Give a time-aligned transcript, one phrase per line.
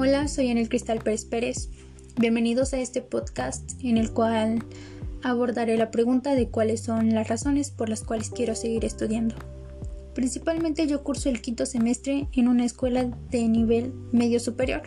[0.00, 1.70] Hola, soy Anel Cristal Pérez Pérez.
[2.20, 4.64] Bienvenidos a este podcast en el cual
[5.24, 9.34] abordaré la pregunta de cuáles son las razones por las cuales quiero seguir estudiando.
[10.14, 14.82] Principalmente yo curso el quinto semestre en una escuela de nivel medio superior,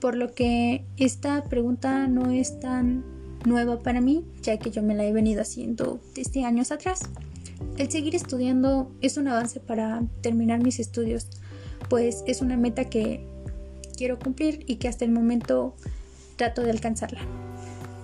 [0.00, 3.04] por lo que esta pregunta no es tan
[3.46, 7.02] nueva para mí, ya que yo me la he venido haciendo desde años atrás.
[7.78, 11.28] El seguir estudiando es un avance para terminar mis estudios,
[11.88, 13.24] pues es una meta que
[13.96, 15.74] quiero cumplir y que hasta el momento
[16.36, 17.20] trato de alcanzarla.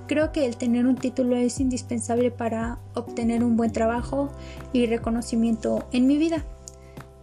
[0.07, 4.31] Creo que el tener un título es indispensable para obtener un buen trabajo
[4.73, 6.45] y reconocimiento en mi vida.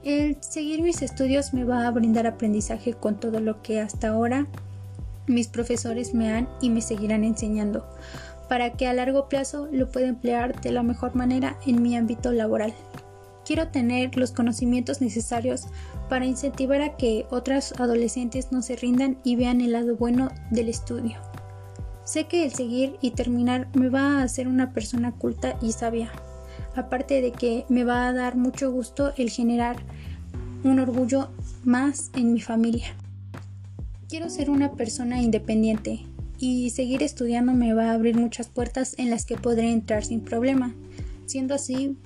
[0.04, 4.46] El seguir mis estudios me va a brindar aprendizaje con todo lo que hasta ahora
[5.26, 7.84] mis profesores me han y me seguirán enseñando,
[8.48, 12.32] para que a largo plazo lo pueda emplear de la mejor manera en mi ámbito
[12.32, 12.76] laboral.
[13.45, 15.67] Quiero tener los conocimientos necesarios
[16.09, 20.67] para incentivar a que otras adolescentes no se rindan y vean el lado bueno del
[20.67, 21.17] estudio.
[22.03, 26.11] Sé que el seguir y terminar me va a hacer una persona culta y sabia,
[26.75, 29.77] aparte de que me va a dar mucho gusto el generar
[30.64, 31.30] un orgullo
[31.64, 32.95] más en mi familia.
[34.09, 36.02] Quiero ser una persona independiente
[36.39, 40.22] y seguir estudiando me va a abrir muchas puertas en las que podré entrar sin
[40.22, 40.73] problema.
[41.25, 41.98] Siendo así,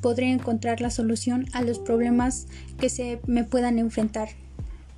[0.00, 2.46] podré encontrar la solución a los problemas
[2.78, 4.28] que se me puedan enfrentar.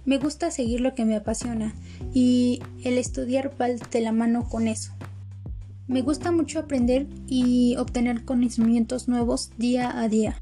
[0.05, 1.75] Me gusta seguir lo que me apasiona
[2.13, 4.93] y el estudiar va de la mano con eso.
[5.87, 10.41] Me gusta mucho aprender y obtener conocimientos nuevos día a día.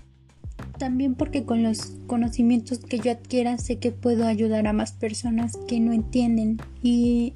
[0.78, 5.58] También porque con los conocimientos que yo adquiera sé que puedo ayudar a más personas
[5.69, 7.34] que no entienden y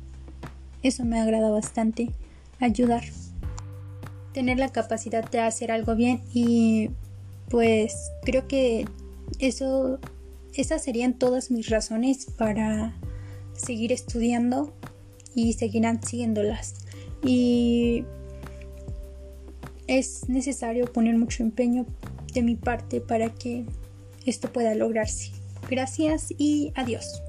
[0.82, 2.10] eso me agrada bastante,
[2.60, 3.04] ayudar.
[4.32, 6.90] Tener la capacidad de hacer algo bien y
[7.48, 8.86] pues creo que
[9.38, 9.98] eso,
[10.54, 12.96] esas serían todas mis razones para
[13.54, 14.72] seguir estudiando
[15.34, 16.74] y seguirán siguiéndolas.
[17.22, 18.04] Y
[19.86, 21.86] es necesario poner mucho empeño
[22.32, 23.64] de mi parte para que
[24.26, 25.30] esto pueda lograrse.
[25.70, 27.22] Gracias y adiós.